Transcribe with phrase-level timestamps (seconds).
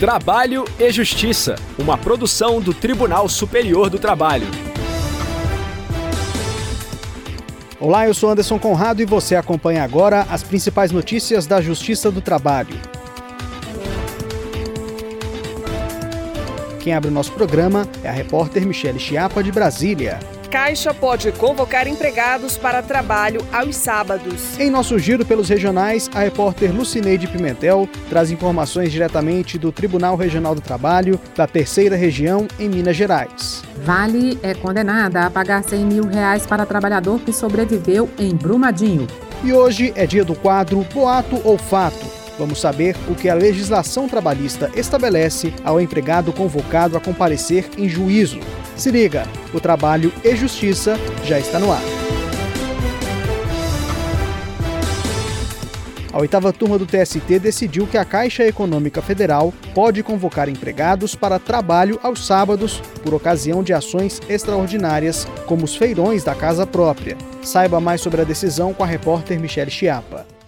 [0.00, 4.46] Trabalho e Justiça, uma produção do Tribunal Superior do Trabalho.
[7.78, 12.22] Olá, eu sou Anderson Conrado e você acompanha agora as principais notícias da Justiça do
[12.22, 12.74] Trabalho.
[16.78, 20.18] Quem abre o nosso programa é a repórter Michele Chiapa, de Brasília.
[20.50, 24.58] Caixa pode convocar empregados para trabalho aos sábados.
[24.58, 30.52] Em nosso giro pelos regionais, a repórter Lucineide Pimentel traz informações diretamente do Tribunal Regional
[30.56, 33.62] do Trabalho da Terceira Região, em Minas Gerais.
[33.84, 39.06] Vale é condenada a pagar 100 mil reais para trabalhador que sobreviveu em Brumadinho.
[39.44, 44.08] E hoje é dia do quadro Boato ou Fato Vamos saber o que a legislação
[44.08, 48.40] trabalhista estabelece ao empregado convocado a comparecer em juízo.
[48.78, 51.82] Se liga, o trabalho e justiça já está no ar.
[56.10, 61.38] A oitava turma do TST decidiu que a Caixa Econômica Federal pode convocar empregados para
[61.38, 67.18] trabalho aos sábados por ocasião de ações extraordinárias, como os feirões da casa própria.
[67.42, 70.39] Saiba mais sobre a decisão com a repórter Michele Chiapa.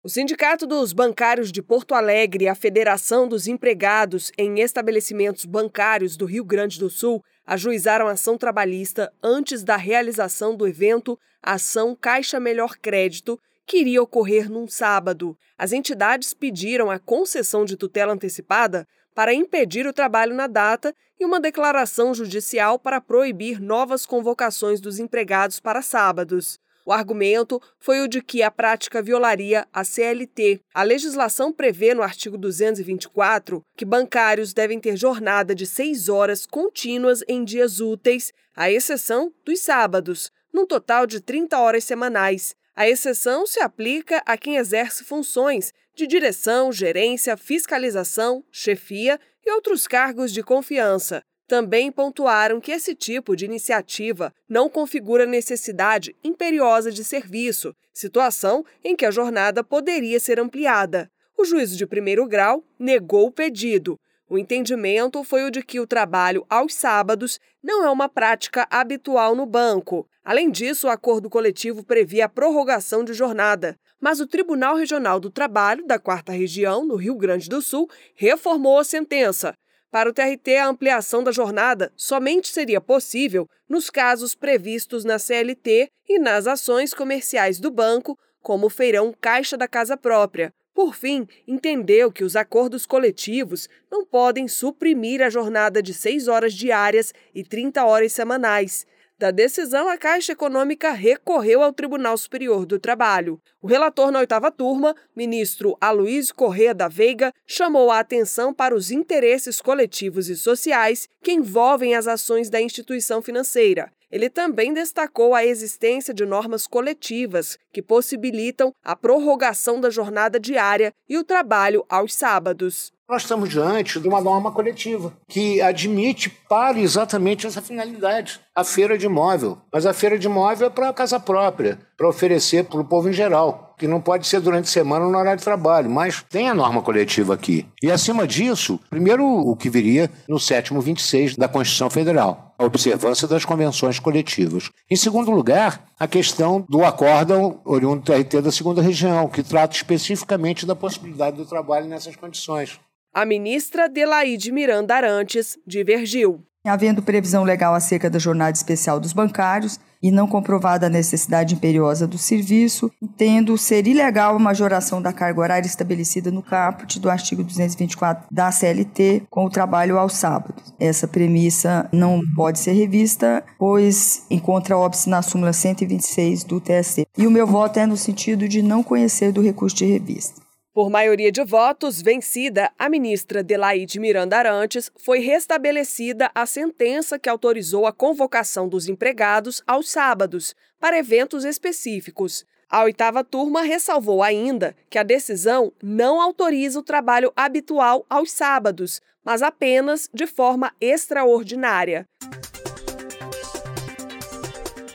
[0.00, 6.16] O Sindicato dos Bancários de Porto Alegre e a Federação dos Empregados em Estabelecimentos Bancários
[6.16, 12.38] do Rio Grande do Sul ajuizaram ação trabalhista antes da realização do evento Ação Caixa
[12.38, 15.36] Melhor Crédito, que iria ocorrer num sábado.
[15.58, 21.24] As entidades pediram a concessão de tutela antecipada para impedir o trabalho na data e
[21.24, 26.60] uma declaração judicial para proibir novas convocações dos empregados para sábados.
[26.88, 30.62] O argumento foi o de que a prática violaria a CLT.
[30.72, 37.22] A legislação prevê no artigo 224 que bancários devem ter jornada de seis horas contínuas
[37.28, 42.56] em dias úteis, à exceção dos sábados, num total de 30 horas semanais.
[42.74, 49.86] A exceção se aplica a quem exerce funções de direção, gerência, fiscalização, chefia e outros
[49.86, 51.22] cargos de confiança.
[51.48, 58.94] Também pontuaram que esse tipo de iniciativa não configura necessidade imperiosa de serviço, situação em
[58.94, 61.10] que a jornada poderia ser ampliada.
[61.38, 63.98] O juízo de primeiro grau negou o pedido.
[64.28, 69.34] O entendimento foi o de que o trabalho aos sábados não é uma prática habitual
[69.34, 70.06] no banco.
[70.22, 73.74] Além disso, o acordo coletivo previa a prorrogação de jornada.
[73.98, 78.78] Mas o Tribunal Regional do Trabalho da Quarta Região, no Rio Grande do Sul, reformou
[78.78, 79.54] a sentença.
[79.90, 85.88] Para o TRT, a ampliação da jornada somente seria possível nos casos previstos na CLT
[86.06, 90.52] e nas ações comerciais do banco, como o feirão Caixa da Casa Própria.
[90.74, 96.52] Por fim, entendeu que os acordos coletivos não podem suprimir a jornada de 6 horas
[96.52, 98.86] diárias e 30 horas semanais.
[99.18, 103.40] Da decisão, a Caixa Econômica recorreu ao Tribunal Superior do Trabalho.
[103.60, 108.92] O relator na oitava turma, ministro Aloysio Correa da Veiga, chamou a atenção para os
[108.92, 113.90] interesses coletivos e sociais que envolvem as ações da instituição financeira.
[114.08, 120.94] Ele também destacou a existência de normas coletivas que possibilitam a prorrogação da jornada diária
[121.08, 122.92] e o trabalho aos sábados.
[123.08, 128.98] Nós estamos diante de uma norma coletiva que admite para exatamente essa finalidade, a feira
[128.98, 129.56] de imóvel.
[129.72, 133.08] Mas a feira de imóvel é para a casa própria, para oferecer para o povo
[133.08, 136.50] em geral, que não pode ser durante a semana no horário de trabalho, mas tem
[136.50, 137.66] a norma coletiva aqui.
[137.82, 143.26] E acima disso, primeiro o que viria no sétimo 26 da Constituição Federal, a observância
[143.26, 144.70] das convenções coletivas.
[144.90, 149.74] Em segundo lugar, a questão do acórdão oriundo do TRT da segunda região, que trata
[149.74, 152.78] especificamente da possibilidade do trabalho nessas condições.
[153.18, 156.40] A ministra Delaide Miranda Arantes divergiu.
[156.64, 162.06] Havendo previsão legal acerca da jornada especial dos bancários e não comprovada a necessidade imperiosa
[162.06, 167.42] do serviço, entendo ser ilegal a majoração da carga horária estabelecida no caput do artigo
[167.42, 170.72] 224 da CLT com o trabalho aos sábados.
[170.78, 177.04] Essa premissa não pode ser revista, pois encontra óbice na súmula 126 do TSE.
[177.18, 180.46] E o meu voto é no sentido de não conhecer do recurso de revista.
[180.78, 187.28] Por maioria de votos, vencida, a ministra Delaide Miranda Arantes foi restabelecida a sentença que
[187.28, 192.46] autorizou a convocação dos empregados aos sábados para eventos específicos.
[192.70, 199.02] A oitava turma ressalvou ainda que a decisão não autoriza o trabalho habitual aos sábados,
[199.24, 202.06] mas apenas de forma extraordinária.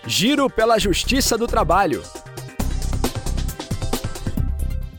[0.08, 2.02] Giro pela Justiça do Trabalho.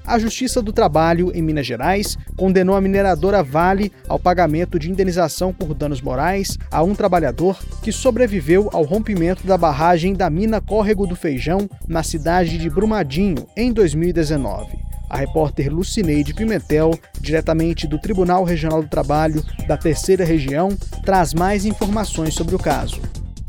[0.06, 5.50] A Justiça do Trabalho, em Minas Gerais, condenou a mineradora Vale ao pagamento de indenização
[5.50, 11.06] por danos morais a um trabalhador que sobreviveu ao rompimento da barragem da mina Córrego
[11.06, 14.78] do Feijão, na cidade de Brumadinho, em 2019.
[15.08, 21.64] A repórter Lucineide Pimentel, diretamente do Tribunal Regional do Trabalho da Terceira Região, traz mais
[21.64, 23.00] informações sobre o caso.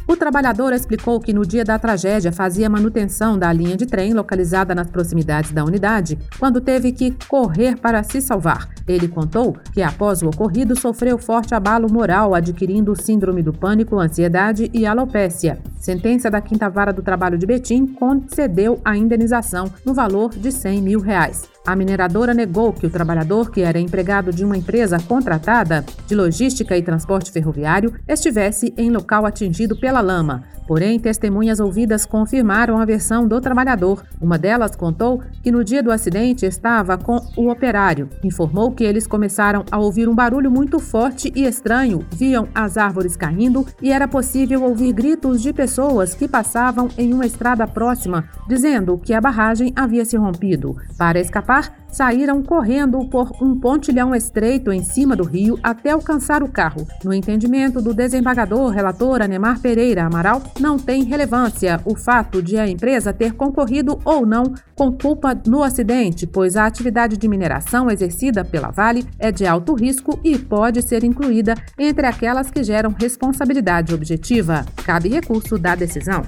[0.08, 4.76] O trabalhador explicou que no dia da tragédia fazia manutenção da linha de trem localizada
[4.76, 8.70] nas proximidades da unidade, quando teve que correr para se salvar.
[8.88, 14.70] Ele contou que após o ocorrido sofreu forte abalo moral, adquirindo síndrome do pânico, ansiedade
[14.72, 15.58] e alopécia.
[15.80, 20.82] Sentença da Quinta Vara do Trabalho de Betim concedeu a indenização no valor de 100
[20.84, 21.55] mil reais.
[21.66, 26.78] A mineradora negou que o trabalhador, que era empregado de uma empresa contratada de logística
[26.78, 30.44] e transporte ferroviário, estivesse em local atingido pela lama.
[30.68, 34.04] Porém, testemunhas ouvidas confirmaram a versão do trabalhador.
[34.20, 38.10] Uma delas contou que no dia do acidente estava com o operário.
[38.24, 43.16] Informou que eles começaram a ouvir um barulho muito forte e estranho, viam as árvores
[43.16, 48.98] caindo e era possível ouvir gritos de pessoas que passavam em uma estrada próxima, dizendo
[48.98, 50.76] que a barragem havia se rompido.
[50.98, 51.55] Para escapar,
[51.88, 56.86] saíram correndo por um pontilhão estreito em cima do rio até alcançar o carro.
[57.04, 62.68] No entendimento do desembargador relator Anemar Pereira Amaral, não tem relevância o fato de a
[62.68, 68.44] empresa ter concorrido ou não com culpa no acidente, pois a atividade de mineração exercida
[68.44, 73.94] pela Vale é de alto risco e pode ser incluída entre aquelas que geram responsabilidade
[73.94, 74.66] objetiva.
[74.84, 76.24] Cabe recurso da decisão.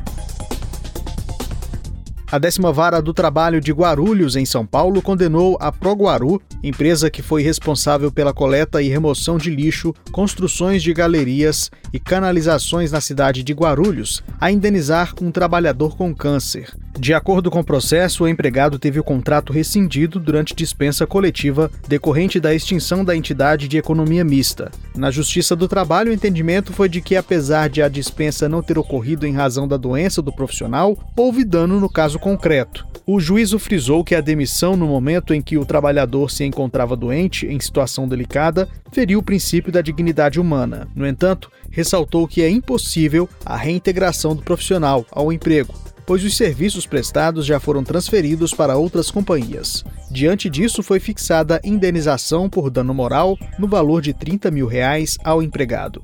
[2.30, 7.22] A décima vara do trabalho de Guarulhos, em São Paulo, condenou a Proguaru, empresa que
[7.22, 13.44] foi responsável pela coleta e remoção de lixo, construções de galerias e canalizações na cidade
[13.44, 16.76] de Guarulhos, a indenizar um trabalhador com câncer.
[17.00, 22.40] De acordo com o processo, o empregado teve o contrato rescindido durante dispensa coletiva decorrente
[22.40, 24.72] da extinção da entidade de economia mista.
[24.96, 28.80] Na Justiça do Trabalho, o entendimento foi de que, apesar de a dispensa não ter
[28.80, 32.88] ocorrido em razão da doença do profissional, houve dano no caso concreto.
[33.06, 37.48] O juízo frisou que a demissão no momento em que o trabalhador se encontrava doente,
[37.48, 40.88] em situação delicada, feriu o princípio da dignidade humana.
[40.94, 45.74] No entanto, ressaltou que é impossível a reintegração do profissional ao emprego,
[46.06, 49.86] pois os serviços prestados já foram transferidos para outras companhias.
[50.12, 55.42] Diante disso, foi fixada indenização por dano moral no valor de 30 mil reais ao
[55.42, 56.04] empregado.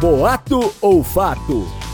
[0.00, 1.85] Boato ou fato?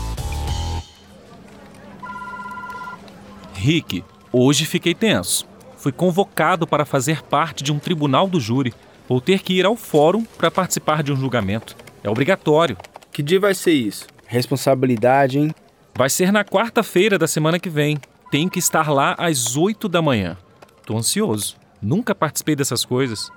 [3.62, 5.46] Rick, hoje fiquei tenso.
[5.76, 8.74] Fui convocado para fazer parte de um tribunal do júri.
[9.08, 11.76] Vou ter que ir ao fórum para participar de um julgamento.
[12.02, 12.76] É obrigatório.
[13.12, 14.08] Que dia vai ser isso?
[14.26, 15.54] Responsabilidade, hein?
[15.94, 17.98] Vai ser na quarta-feira da semana que vem.
[18.32, 20.36] Tenho que estar lá às 8 da manhã.
[20.84, 21.54] Tô ansioso.
[21.80, 23.30] Nunca participei dessas coisas.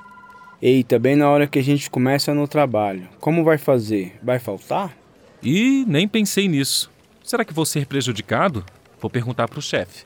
[0.59, 3.07] Eita, bem na hora que a gente começa no trabalho.
[3.19, 4.17] Como vai fazer?
[4.23, 4.97] Vai faltar?
[5.43, 6.89] E nem pensei nisso.
[7.23, 8.65] Será que vou ser prejudicado?
[9.05, 10.03] Vou perguntar pro chefe.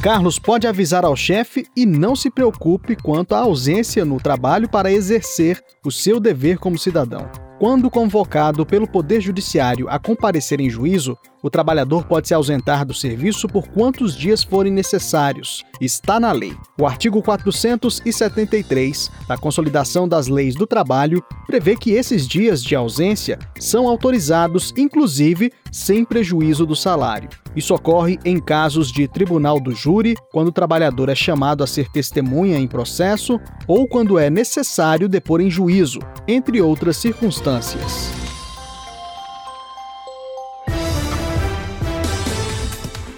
[0.00, 4.92] Carlos pode avisar ao chefe e não se preocupe quanto à ausência no trabalho para
[4.92, 7.28] exercer o seu dever como cidadão.
[7.58, 12.94] Quando convocado pelo Poder Judiciário a comparecer em juízo, o trabalhador pode se ausentar do
[12.94, 15.62] serviço por quantos dias forem necessários.
[15.78, 16.56] Está na lei.
[16.80, 23.38] O artigo 473 da Consolidação das Leis do Trabalho prevê que esses dias de ausência
[23.60, 27.28] são autorizados, inclusive, sem prejuízo do salário.
[27.54, 31.90] Isso ocorre em casos de tribunal do júri, quando o trabalhador é chamado a ser
[31.90, 38.23] testemunha em processo ou quando é necessário depor em juízo, entre outras circunstâncias.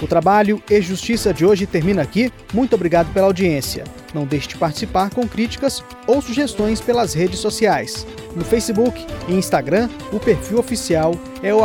[0.07, 2.33] O trabalho e Justiça de hoje termina aqui.
[2.55, 3.83] Muito obrigado pela audiência.
[4.15, 8.07] Não deixe de participar com críticas ou sugestões pelas redes sociais.
[8.37, 11.59] No Facebook e Instagram, o perfil oficial é o